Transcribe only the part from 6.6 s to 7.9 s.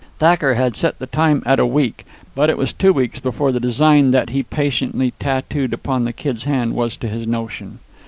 was to his notion.